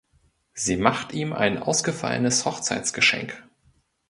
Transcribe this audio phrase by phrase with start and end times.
[0.55, 3.47] Sie macht ihm ein ausgefallenes Hochzeitsgeschenk.